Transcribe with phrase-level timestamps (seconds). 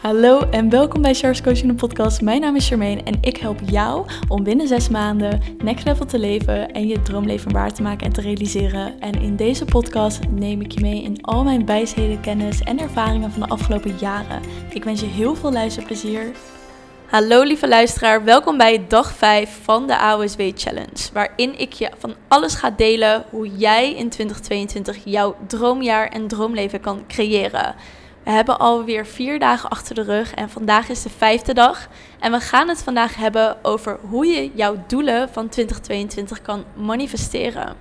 [0.00, 2.20] Hallo en welkom bij Charles Coaching de podcast.
[2.20, 6.18] Mijn naam is Charmaine en ik help jou om binnen zes maanden next level te
[6.18, 9.00] leven en je droomleven waar te maken en te realiseren.
[9.00, 13.32] En in deze podcast neem ik je mee in al mijn wijsheden, kennis en ervaringen
[13.32, 14.40] van de afgelopen jaren.
[14.70, 16.30] Ik wens je heel veel luisterplezier.
[17.06, 22.14] Hallo lieve luisteraar, welkom bij dag 5 van de AOSW Challenge, waarin ik je van
[22.28, 27.74] alles ga delen hoe jij in 2022 jouw droomjaar en droomleven kan creëren.
[28.24, 31.88] We hebben alweer vier dagen achter de rug en vandaag is de vijfde dag.
[32.18, 37.76] En we gaan het vandaag hebben over hoe je jouw doelen van 2022 kan manifesteren.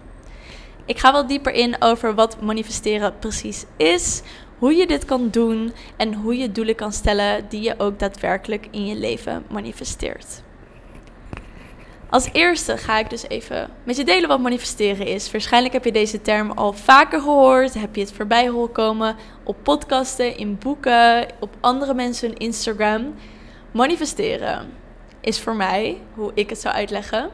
[0.86, 4.22] Ik ga wel dieper in over wat manifesteren precies is,
[4.58, 8.68] hoe je dit kan doen en hoe je doelen kan stellen die je ook daadwerkelijk
[8.72, 10.42] in je leven manifesteert.
[12.10, 15.32] Als eerste ga ik dus even met je delen wat manifesteren is.
[15.32, 19.58] Waarschijnlijk heb je deze term al vaker gehoord, heb je het voorbij horen komen op
[19.64, 23.16] podcasten, in boeken, op andere mensen Instagram.
[23.72, 24.70] Manifesteren
[25.22, 27.30] is voor mij, hoe ik het zou uitleggen,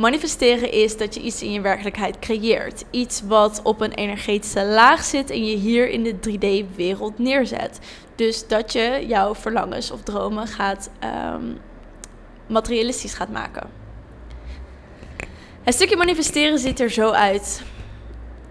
[0.00, 2.84] Manifesteren is dat je iets in je werkelijkheid creëert.
[2.90, 7.78] Iets wat op een energetische laag zit en je hier in de 3D-wereld neerzet.
[8.14, 10.90] Dus dat je jouw verlangens of dromen gaat
[11.34, 11.58] um,
[12.46, 13.70] materialistisch gaat maken.
[15.62, 17.62] Het stukje manifesteren ziet er zo uit.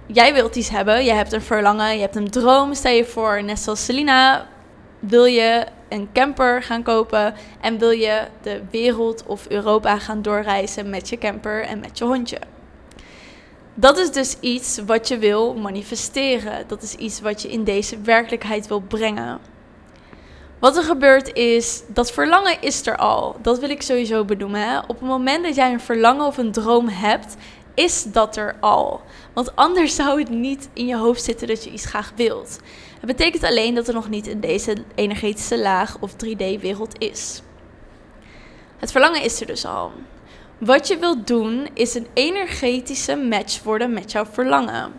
[0.05, 2.73] Jij wilt iets hebben, je hebt een verlangen, je hebt een droom.
[2.73, 4.47] Stel je voor, net zoals Selina,
[4.99, 10.89] wil je een camper gaan kopen en wil je de wereld of Europa gaan doorreizen
[10.89, 12.39] met je camper en met je hondje.
[13.73, 16.67] Dat is dus iets wat je wil manifesteren.
[16.67, 19.39] Dat is iets wat je in deze werkelijkheid wil brengen.
[20.59, 23.35] Wat er gebeurt is, dat verlangen is er al.
[23.41, 24.61] Dat wil ik sowieso benoemen.
[24.61, 24.79] Hè?
[24.79, 27.35] Op het moment dat jij een verlangen of een droom hebt,
[27.73, 29.01] is dat er al.
[29.33, 32.59] Want anders zou het niet in je hoofd zitten dat je iets graag wilt.
[32.93, 37.41] Het betekent alleen dat er nog niet in deze energetische laag of 3D-wereld is.
[38.77, 39.91] Het verlangen is er dus al.
[40.57, 44.93] Wat je wilt doen is een energetische match worden met jouw verlangen.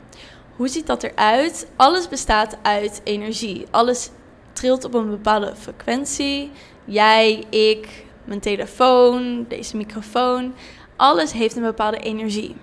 [0.57, 1.67] Hoe ziet dat eruit?
[1.77, 3.67] Alles bestaat uit energie.
[3.71, 4.11] Alles
[4.53, 6.51] trilt op een bepaalde frequentie.
[6.85, 10.55] Jij, ik, mijn telefoon, deze microfoon.
[10.97, 12.57] Alles heeft een bepaalde energie.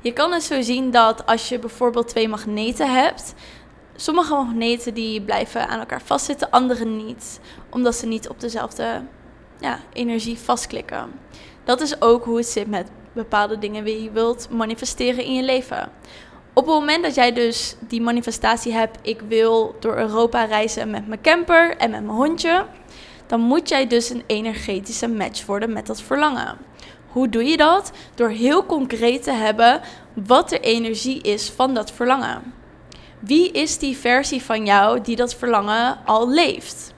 [0.00, 3.34] Je kan het zo zien dat als je bijvoorbeeld twee magneten hebt,
[3.96, 7.40] sommige magneten die blijven aan elkaar vastzitten, andere niet,
[7.70, 9.02] omdat ze niet op dezelfde
[9.60, 11.10] ja, energie vastklikken.
[11.64, 15.42] Dat is ook hoe het zit met bepaalde dingen die je wilt manifesteren in je
[15.42, 15.90] leven.
[16.58, 21.06] Op het moment dat jij dus die manifestatie hebt, ik wil door Europa reizen met
[21.06, 22.66] mijn camper en met mijn hondje,
[23.26, 26.58] dan moet jij dus een energetische match worden met dat verlangen.
[27.08, 27.92] Hoe doe je dat?
[28.14, 29.80] Door heel concreet te hebben
[30.26, 32.54] wat de energie is van dat verlangen.
[33.18, 36.94] Wie is die versie van jou die dat verlangen al leeft?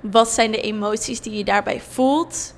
[0.00, 2.54] Wat zijn de emoties die je daarbij voelt?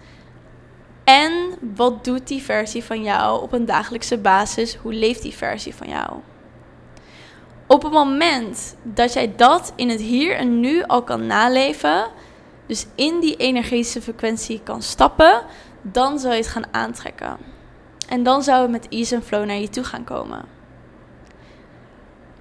[1.09, 1.33] En
[1.75, 4.75] wat doet die versie van jou op een dagelijkse basis?
[4.75, 6.13] Hoe leeft die versie van jou?
[7.67, 12.07] Op het moment dat jij dat in het hier en nu al kan naleven,
[12.67, 15.43] dus in die energetische frequentie kan stappen,
[15.83, 17.37] dan zou je het gaan aantrekken.
[18.09, 20.45] En dan zou het met ease en flow naar je toe gaan komen.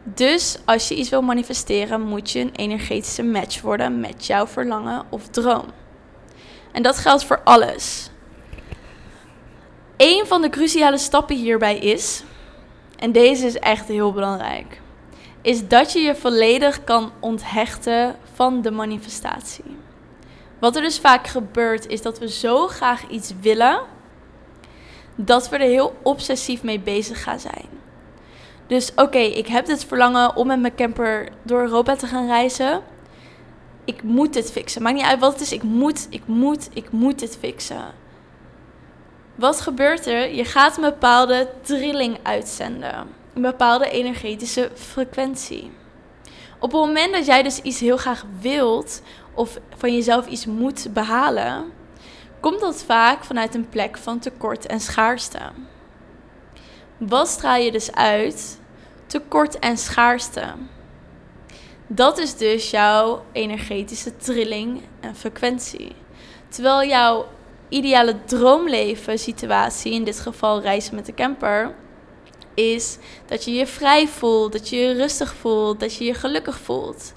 [0.03, 5.05] Dus als je iets wil manifesteren, moet je een energetische match worden met jouw verlangen
[5.09, 5.65] of droom.
[6.71, 8.09] En dat geldt voor alles.
[9.97, 12.23] Een van de cruciale stappen hierbij is,
[12.99, 14.81] en deze is echt heel belangrijk,
[15.41, 19.77] is dat je je volledig kan onthechten van de manifestatie.
[20.59, 23.79] Wat er dus vaak gebeurt, is dat we zo graag iets willen,
[25.15, 27.67] dat we er heel obsessief mee bezig gaan zijn.
[28.67, 32.81] Dus oké, ik heb dit verlangen om met mijn camper door Europa te gaan reizen.
[33.85, 34.81] Ik moet dit fixen.
[34.81, 35.51] Maakt niet uit wat het is.
[35.51, 37.93] Ik moet, ik moet, ik moet dit fixen.
[39.37, 40.35] Wat gebeurt er?
[40.35, 43.07] Je gaat een bepaalde trilling uitzenden.
[43.33, 45.71] Een bepaalde energetische frequentie.
[46.59, 49.01] Op het moment dat jij dus iets heel graag wilt
[49.33, 51.65] of van jezelf iets moet behalen,
[52.39, 55.39] komt dat vaak vanuit een plek van tekort en schaarste.
[56.97, 58.59] Wat straal je dus uit?
[59.05, 60.53] Tekort en schaarste.
[61.87, 65.95] Dat is dus jouw energetische trilling en frequentie.
[66.49, 67.25] Terwijl jouw
[67.69, 71.75] ideale droomleven situatie, in dit geval reizen met de camper,
[72.53, 76.59] is dat je je vrij voelt, dat je je rustig voelt, dat je je gelukkig
[76.59, 77.11] voelt.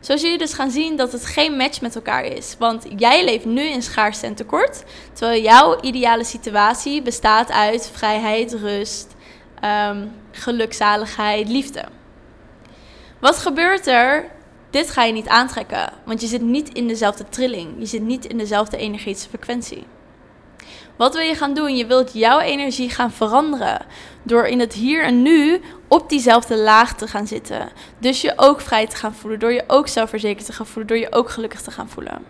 [0.00, 2.56] Zo zul je dus gaan zien dat het geen match met elkaar is.
[2.58, 8.52] Want jij leeft nu in schaarste en tekort, terwijl jouw ideale situatie bestaat uit vrijheid,
[8.52, 9.14] rust,
[9.64, 11.84] um, gelukzaligheid, liefde.
[13.20, 14.30] Wat gebeurt er
[14.70, 17.74] dit ga je niet aantrekken, want je zit niet in dezelfde trilling.
[17.78, 19.86] Je zit niet in dezelfde energetische frequentie.
[20.96, 21.76] Wat wil je gaan doen?
[21.76, 23.86] Je wilt jouw energie gaan veranderen.
[24.22, 27.68] Door in het hier en nu op diezelfde laag te gaan zitten.
[27.98, 29.38] Dus je ook vrij te gaan voelen.
[29.38, 30.86] Door je ook zelfverzekerd te gaan voelen.
[30.86, 32.24] Door je ook gelukkig te gaan voelen.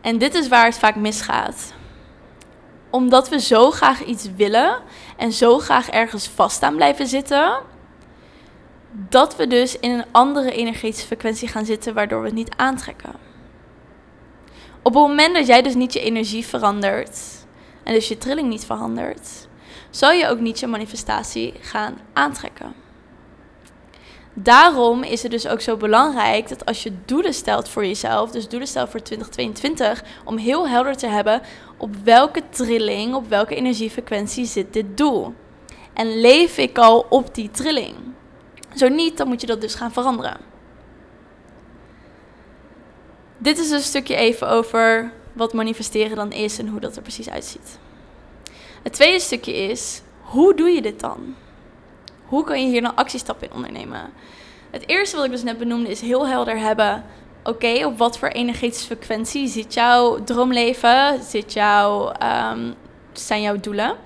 [0.00, 1.72] En dit is waar het vaak misgaat.
[2.90, 4.78] Omdat we zo graag iets willen
[5.16, 7.52] en zo graag ergens vast aan blijven zitten,
[8.92, 13.12] dat we dus in een andere energetische frequentie gaan zitten, waardoor we het niet aantrekken.
[14.82, 17.18] Op het moment dat jij dus niet je energie verandert
[17.82, 19.48] en dus je trilling niet verandert,
[19.90, 22.74] zal je ook niet je manifestatie gaan aantrekken.
[24.34, 28.48] Daarom is het dus ook zo belangrijk dat als je doelen stelt voor jezelf, dus
[28.48, 31.42] doelen stelt voor 2022, om heel helder te hebben
[31.76, 35.34] op welke trilling, op welke energiefrequentie zit dit doel.
[35.92, 37.94] En leef ik al op die trilling?
[38.74, 40.36] Zo niet, dan moet je dat dus gaan veranderen.
[43.38, 47.30] Dit is een stukje even over wat manifesteren dan is en hoe dat er precies
[47.30, 47.78] uitziet.
[48.82, 51.34] Het tweede stukje is, hoe doe je dit dan?
[52.26, 54.12] Hoe kan je hier een actiestap in ondernemen?
[54.70, 57.04] Het eerste wat ik dus net benoemde is heel helder hebben.
[57.44, 61.22] Oké, op wat voor energetische frequentie zit jouw droomleven?
[61.22, 62.12] Zit jouw,
[62.52, 62.74] um,
[63.12, 63.96] zijn jouw doelen?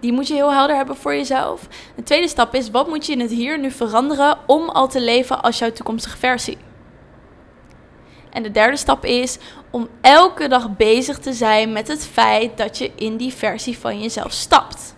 [0.00, 1.68] Die moet je heel helder hebben voor jezelf.
[1.96, 5.00] De tweede stap is, wat moet je in het hier nu veranderen om al te
[5.00, 6.58] leven als jouw toekomstige versie?
[8.30, 9.38] En de derde stap is
[9.70, 14.00] om elke dag bezig te zijn met het feit dat je in die versie van
[14.00, 14.96] jezelf stapt.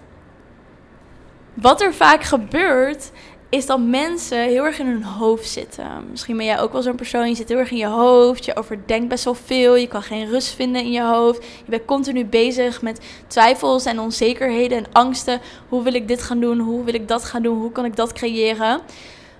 [1.54, 3.10] Wat er vaak gebeurt,
[3.50, 6.10] is dat mensen heel erg in hun hoofd zitten.
[6.10, 8.56] Misschien ben jij ook wel zo'n persoon, je zit heel erg in je hoofd, je
[8.56, 11.44] overdenkt best wel veel, je kan geen rust vinden in je hoofd.
[11.64, 15.40] Je bent continu bezig met twijfels en onzekerheden en angsten.
[15.68, 16.58] Hoe wil ik dit gaan doen?
[16.58, 17.58] Hoe wil ik dat gaan doen?
[17.58, 18.80] Hoe kan ik dat creëren?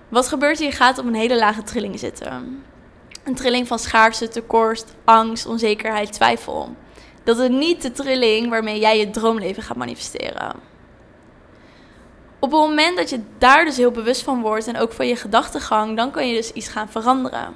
[0.09, 0.67] Wat gebeurt hier?
[0.67, 2.63] Je gaat op een hele lage trilling zitten.
[3.23, 6.75] Een trilling van schaarste, tekort, angst, onzekerheid, twijfel.
[7.23, 10.70] Dat is niet de trilling waarmee jij je droomleven gaat manifesteren.
[12.41, 15.15] Op het moment dat je daar dus heel bewust van wordt en ook van je
[15.15, 17.53] gedachtegang, dan kan je dus iets gaan veranderen.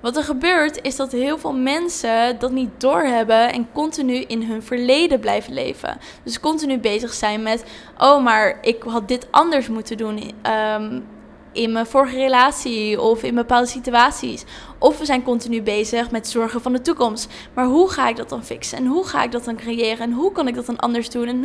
[0.00, 4.62] Wat er gebeurt is dat heel veel mensen dat niet doorhebben en continu in hun
[4.62, 5.98] verleden blijven leven.
[6.22, 7.64] Dus continu bezig zijn met,
[7.98, 10.32] oh maar ik had dit anders moeten doen.
[10.76, 11.06] Um,
[11.52, 14.44] in mijn vorige relatie of in bepaalde situaties.
[14.78, 17.32] Of we zijn continu bezig met zorgen van de toekomst.
[17.54, 18.78] Maar hoe ga ik dat dan fixen?
[18.78, 19.98] En hoe ga ik dat dan creëren?
[19.98, 21.28] En hoe kan ik dat dan anders doen?
[21.28, 21.44] En,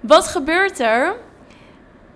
[0.00, 1.16] wat gebeurt er?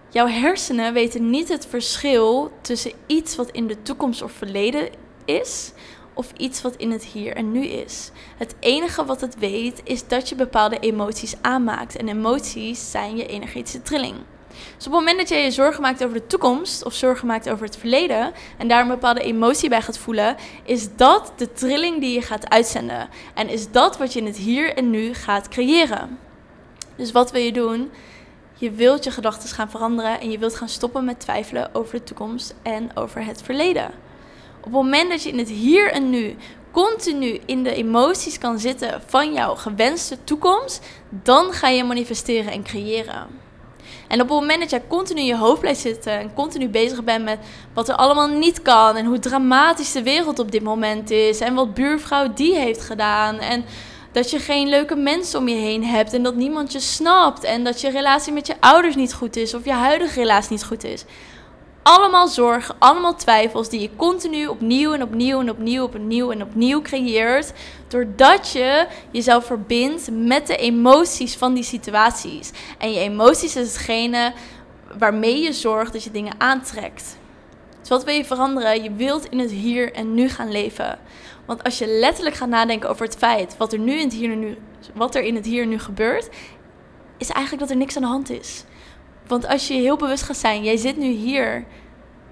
[0.08, 4.90] Jouw hersenen weten niet het verschil tussen iets wat in de toekomst of verleden
[5.24, 5.72] is
[6.14, 8.10] of iets wat in het hier en nu is.
[8.36, 11.96] Het enige wat het weet is dat je bepaalde emoties aanmaakt.
[11.96, 14.16] En emoties zijn je energetische trilling.
[14.76, 17.50] Dus op het moment dat jij je zorgen maakt over de toekomst of zorgen maakt
[17.50, 22.00] over het verleden en daar een bepaalde emotie bij gaat voelen, is dat de trilling
[22.00, 23.08] die je gaat uitzenden.
[23.34, 26.18] En is dat wat je in het hier en nu gaat creëren.
[27.02, 27.90] Dus wat wil je doen?
[28.54, 32.04] Je wilt je gedachten gaan veranderen en je wilt gaan stoppen met twijfelen over de
[32.04, 33.90] toekomst en over het verleden.
[34.56, 36.36] Op het moment dat je in het hier en nu
[36.70, 42.62] continu in de emoties kan zitten van jouw gewenste toekomst, dan ga je manifesteren en
[42.62, 43.26] creëren.
[44.08, 47.04] En op het moment dat jij continu in je hoofd blijft zitten en continu bezig
[47.04, 47.38] bent met
[47.74, 51.54] wat er allemaal niet kan en hoe dramatisch de wereld op dit moment is en
[51.54, 53.64] wat buurvrouw die heeft gedaan en
[54.12, 57.64] dat je geen leuke mensen om je heen hebt en dat niemand je snapt en
[57.64, 60.84] dat je relatie met je ouders niet goed is of je huidige relatie niet goed
[60.84, 61.04] is.
[61.82, 66.42] Allemaal zorgen, allemaal twijfels die je continu opnieuw en opnieuw en opnieuw en opnieuw en
[66.42, 67.52] opnieuw creëert.
[67.88, 72.50] Doordat je jezelf verbindt met de emoties van die situaties.
[72.78, 74.32] En je emoties is hetgene
[74.98, 77.16] waarmee je zorgt dat je dingen aantrekt.
[77.80, 78.82] Dus wat wil je veranderen?
[78.82, 80.98] Je wilt in het hier en nu gaan leven.
[81.52, 84.30] Want als je letterlijk gaat nadenken over het feit wat er nu in het hier
[84.32, 84.56] en nu,
[84.94, 86.28] wat er in het hier en nu gebeurt,
[87.16, 88.64] is eigenlijk dat er niks aan de hand is.
[89.26, 91.64] Want als je heel bewust gaat zijn, jij zit nu hier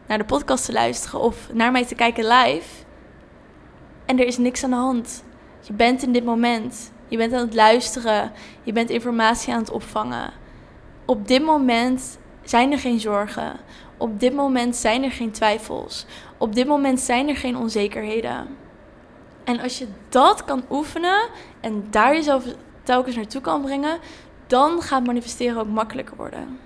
[0.07, 2.85] naar de podcast te luisteren of naar mij te kijken live.
[4.07, 5.25] En er is niks aan de hand.
[5.61, 6.93] Je bent in dit moment.
[7.09, 8.33] Je bent aan het luisteren.
[8.63, 10.33] Je bent informatie aan het opvangen.
[11.05, 13.57] Op dit moment zijn er geen zorgen.
[13.97, 16.07] Op dit moment zijn er geen twijfels.
[16.39, 18.69] Op dit moment zijn er geen onzekerheden.
[19.51, 21.29] En als je dat kan oefenen
[21.61, 22.45] en daar jezelf
[22.83, 23.99] telkens naartoe kan brengen,
[24.47, 26.59] dan gaat manifesteren ook makkelijker worden.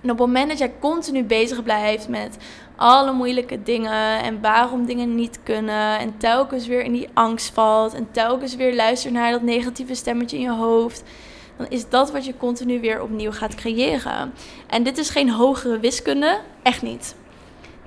[0.00, 2.36] En op het moment dat jij continu bezig blijft met
[2.76, 7.94] alle moeilijke dingen en waarom dingen niet kunnen en telkens weer in die angst valt
[7.94, 11.02] en telkens weer luistert naar dat negatieve stemmetje in je hoofd,
[11.56, 14.32] dan is dat wat je continu weer opnieuw gaat creëren.
[14.66, 17.14] En dit is geen hogere wiskunde, echt niet.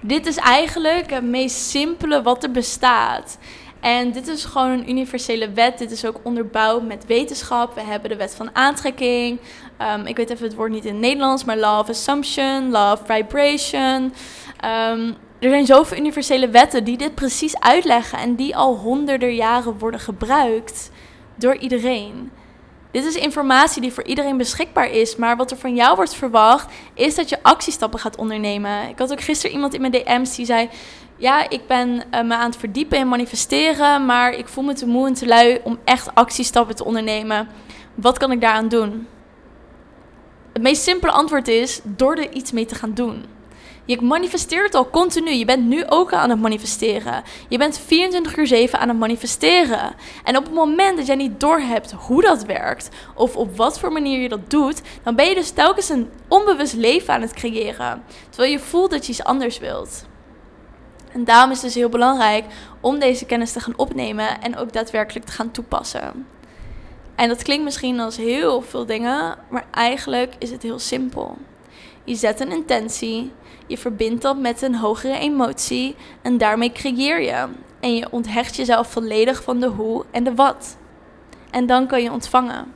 [0.02, 3.38] Dit is eigenlijk het meest simpele wat er bestaat.
[3.86, 5.78] En dit is gewoon een universele wet.
[5.78, 7.76] Dit is ook onderbouwd met wetenschap.
[7.76, 9.40] We hebben de wet van aantrekking.
[9.78, 14.14] Ehm, ik weet even het woord niet in het Nederlands, maar law assumption, of vibration.
[14.60, 19.78] Ehm, er zijn zoveel universele wetten die dit precies uitleggen en die al honderden jaren
[19.78, 20.92] worden gebruikt
[21.36, 22.32] door iedereen.
[22.92, 25.16] Dit is informatie die voor iedereen beschikbaar is.
[25.16, 28.90] Maar wat er van jou wordt verwacht, is dat je actiestappen gaat ondernemen.
[28.90, 30.70] Ik had ook gisteren iemand in mijn DM's die zei:
[31.18, 34.06] Ja, ik ben eh, me aan het verdiepen in manifesteren.
[34.06, 37.48] Maar ik voel me te moe en te lui om echt actiestappen te ondernemen.
[37.96, 39.08] Wat kan ik daaraan doen?
[40.54, 43.26] Het meest simpele antwoord is door er iets mee te gaan doen.
[43.86, 45.32] Je manifesteert al continu.
[45.32, 47.24] Je bent nu ook aan het manifesteren.
[47.50, 49.96] Je bent 24 uur 7 aan het manifesteren.
[50.24, 53.92] En op het moment dat jij niet doorhebt hoe dat werkt, of op wat voor
[53.92, 58.04] manier je dat doet, dan ben je dus telkens een onbewust leven aan het creëren.
[58.30, 60.06] Terwijl je voelt dat je iets anders wilt.
[61.16, 62.46] En daarom is het dus heel belangrijk
[62.80, 66.28] om deze kennis te gaan opnemen en ook daadwerkelijk te gaan toepassen.
[67.16, 71.38] En dat klinkt misschien als heel veel dingen, maar eigenlijk is het heel simpel.
[72.04, 73.32] Je zet een intentie,
[73.68, 77.48] je verbindt dat met een hogere emotie en daarmee creëer je.
[77.80, 80.78] En je onthecht jezelf volledig van de hoe en de wat.
[81.52, 82.74] En dan kan je ontvangen.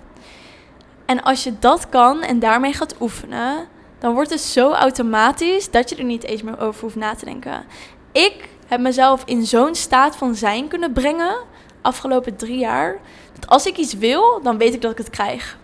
[1.06, 3.68] En als je dat kan en daarmee gaat oefenen,
[4.00, 7.26] dan wordt het zo automatisch dat je er niet eens meer over hoeft na te
[7.26, 7.66] denken.
[8.12, 11.38] Ik heb mezelf in zo'n staat van zijn kunnen brengen
[11.82, 13.00] afgelopen drie jaar.
[13.34, 15.58] Dat als ik iets wil, dan weet ik dat ik het krijg.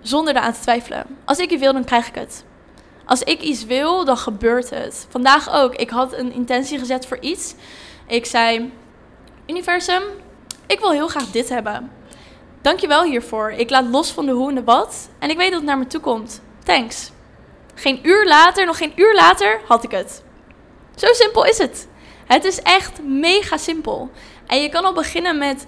[0.00, 1.06] Zonder eraan te twijfelen.
[1.24, 2.44] Als ik iets wil, dan krijg ik het.
[3.04, 5.06] Als ik iets wil, dan gebeurt het.
[5.08, 5.74] Vandaag ook.
[5.74, 7.54] Ik had een intentie gezet voor iets.
[8.06, 8.72] Ik zei:
[9.46, 10.02] Universum,
[10.66, 11.90] ik wil heel graag dit hebben.
[12.62, 13.50] Dankjewel hiervoor.
[13.50, 15.08] Ik laat los van de hoe en de wat.
[15.18, 16.40] En ik weet dat het naar me toe komt.
[16.64, 17.10] Thanks.
[17.74, 20.22] Geen uur later, nog geen uur later, had ik het.
[20.94, 21.88] Zo simpel is het.
[22.26, 24.10] Het is echt mega simpel.
[24.46, 25.66] En je kan al beginnen met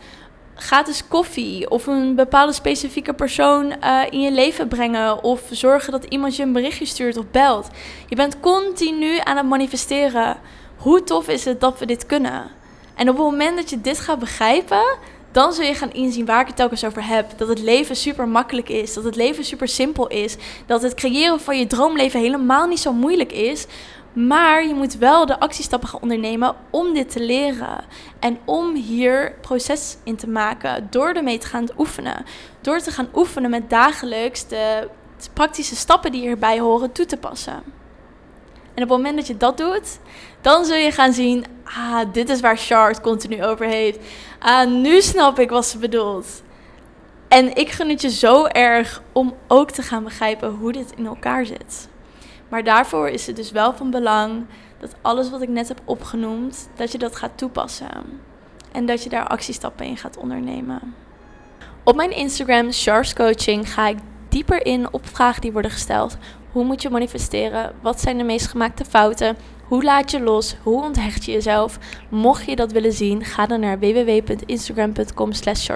[0.54, 6.04] gratis koffie of een bepaalde specifieke persoon uh, in je leven brengen of zorgen dat
[6.04, 7.68] iemand je een berichtje stuurt of belt.
[8.06, 10.36] Je bent continu aan het manifesteren.
[10.76, 12.50] Hoe tof is het dat we dit kunnen?
[12.94, 14.96] En op het moment dat je dit gaat begrijpen,
[15.32, 17.38] dan zul je gaan inzien waar ik het telkens over heb.
[17.38, 20.36] Dat het leven super makkelijk is, dat het leven super simpel is,
[20.66, 23.66] dat het creëren van je droomleven helemaal niet zo moeilijk is.
[24.12, 27.84] Maar je moet wel de actiestappen gaan ondernemen om dit te leren.
[28.18, 30.86] En om hier proces in te maken.
[30.90, 32.24] Door ermee te gaan oefenen.
[32.60, 34.88] Door te gaan oefenen met dagelijks de
[35.32, 37.62] praktische stappen die hierbij horen toe te passen.
[38.74, 39.98] En op het moment dat je dat doet,
[40.40, 43.98] dan zul je gaan zien: ah, dit is waar Shard continu over heeft.
[44.38, 46.42] Ah, nu snap ik wat ze bedoelt.
[47.28, 51.06] En ik gun het je zo erg om ook te gaan begrijpen hoe dit in
[51.06, 51.88] elkaar zit.
[52.52, 54.44] Maar daarvoor is het dus wel van belang
[54.78, 58.20] dat alles wat ik net heb opgenoemd, dat je dat gaat toepassen.
[58.72, 60.94] En dat je daar actiestappen in gaat ondernemen.
[61.84, 66.16] Op mijn Instagram, Sharks Coaching, ga ik dieper in op vragen die worden gesteld.
[66.50, 67.72] Hoe moet je manifesteren?
[67.80, 69.36] Wat zijn de meest gemaakte fouten?
[69.64, 70.56] Hoe laat je los?
[70.62, 71.78] Hoe onthecht je jezelf?
[72.08, 75.66] Mocht je dat willen zien, ga dan naar www.instagram.com slash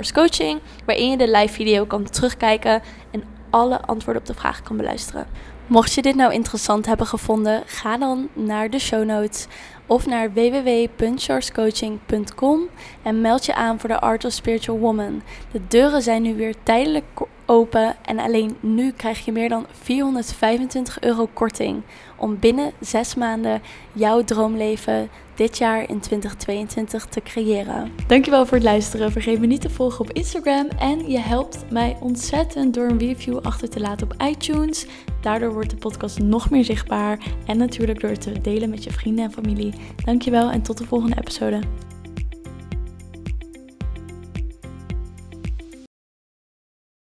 [0.84, 5.26] waarin je de live video kan terugkijken en alle antwoorden op de vragen kan beluisteren.
[5.66, 9.46] Mocht je dit nou interessant hebben gevonden, ga dan naar de show notes
[9.86, 12.60] of naar www.charlescoaching.com
[13.02, 15.22] en meld je aan voor de Art of Spiritual Woman.
[15.52, 17.04] De deuren zijn nu weer tijdelijk
[17.46, 21.82] open en alleen nu krijg je meer dan 425 euro korting
[22.16, 23.62] om binnen zes maanden
[23.92, 27.92] jouw droomleven dit jaar in 2022 te creëren.
[28.06, 29.12] Dankjewel voor het luisteren.
[29.12, 33.38] Vergeet me niet te volgen op Instagram en je helpt mij ontzettend door een review
[33.38, 34.86] achter te laten op iTunes.
[35.20, 38.92] Daardoor wordt de podcast nog meer zichtbaar en natuurlijk door het te delen met je
[38.92, 39.74] vrienden en familie.
[40.04, 41.60] Dankjewel en tot de volgende episode.